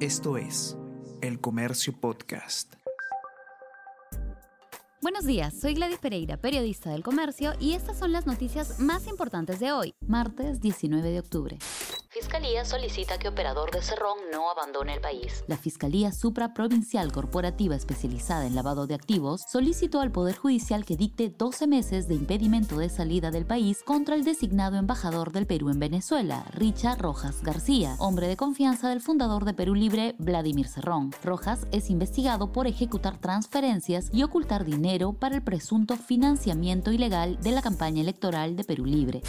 [0.00, 0.76] Esto es
[1.22, 2.74] El Comercio Podcast.
[5.00, 9.58] Buenos días, soy Gladys Pereira, periodista del Comercio, y estas son las noticias más importantes
[9.58, 11.58] de hoy, martes 19 de octubre.
[12.18, 15.44] Fiscalía solicita que operador de Cerrón no abandone el país.
[15.48, 21.28] La Fiscalía Supraprovincial Corporativa especializada en lavado de activos solicitó al Poder Judicial que dicte
[21.28, 25.78] 12 meses de impedimento de salida del país contra el designado embajador del Perú en
[25.78, 31.10] Venezuela, Richard Rojas García, hombre de confianza del fundador de Perú Libre, Vladimir Cerrón.
[31.22, 37.50] Rojas es investigado por ejecutar transferencias y ocultar dinero para el presunto financiamiento ilegal de
[37.50, 39.20] la campaña electoral de Perú Libre.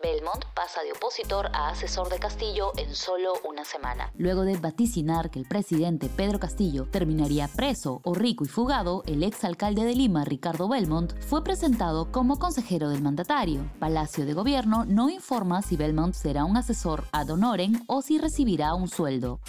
[0.00, 4.12] Belmont pasa de opositor a asesor de Castillo en solo una semana.
[4.16, 9.24] Luego de vaticinar que el presidente Pedro Castillo terminaría preso o rico y fugado, el
[9.24, 13.68] exalcalde de Lima, Ricardo Belmont, fue presentado como consejero del mandatario.
[13.80, 18.74] Palacio de Gobierno no informa si Belmont será un asesor ad honorem o si recibirá
[18.74, 19.40] un sueldo.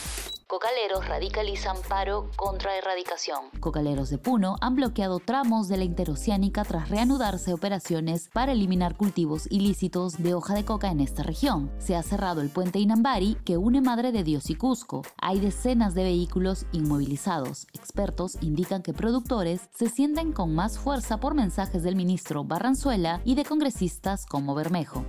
[0.50, 3.52] Cocaleros radicalizan paro contra erradicación.
[3.60, 9.46] Cocaleros de Puno han bloqueado tramos de la interoceánica tras reanudarse operaciones para eliminar cultivos
[9.52, 11.72] ilícitos de hoja de coca en esta región.
[11.78, 15.04] Se ha cerrado el puente Inambari que une Madre de Dios y Cusco.
[15.22, 17.68] Hay decenas de vehículos inmovilizados.
[17.74, 23.36] Expertos indican que productores se sienten con más fuerza por mensajes del ministro Barranzuela y
[23.36, 25.06] de congresistas como Bermejo.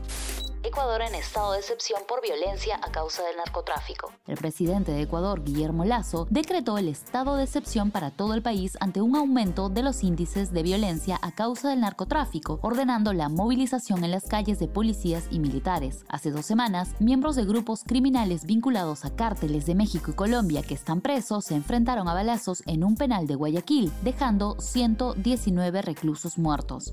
[0.63, 4.13] Ecuador en estado de excepción por violencia a causa del narcotráfico.
[4.27, 8.77] El presidente de Ecuador, Guillermo Lazo, decretó el estado de excepción para todo el país
[8.81, 14.05] ante un aumento de los índices de violencia a causa del narcotráfico, ordenando la movilización
[14.05, 16.05] en las calles de policías y militares.
[16.09, 20.75] Hace dos semanas, miembros de grupos criminales vinculados a cárteles de México y Colombia que
[20.75, 26.93] están presos se enfrentaron a balazos en un penal de Guayaquil, dejando 119 reclusos muertos.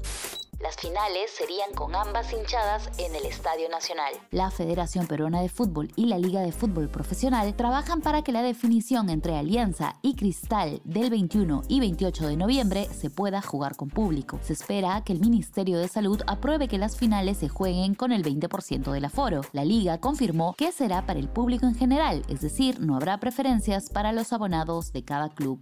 [0.59, 4.11] Las finales serían con ambas hinchadas en el Estadio Nacional.
[4.31, 8.41] La Federación Peruana de Fútbol y la Liga de Fútbol Profesional trabajan para que la
[8.41, 13.89] definición entre Alianza y Cristal del 21 y 28 de noviembre se pueda jugar con
[13.89, 14.39] público.
[14.41, 18.23] Se espera que el Ministerio de Salud apruebe que las finales se jueguen con el
[18.23, 19.41] 20% del aforo.
[19.51, 23.91] La Liga confirmó que será para el público en general, es decir, no habrá preferencias
[23.91, 25.61] para los abonados de cada club.